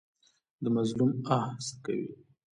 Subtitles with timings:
[0.63, 2.09] د مظلوم آه څه کوي؟